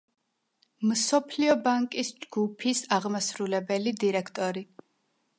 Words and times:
მსოფლიო 0.91 1.55
ბანკის 1.67 2.09
ჯგუფის 2.23 2.81
აღმასრულებელი 2.97 3.93
დირექტორი. 4.05 4.65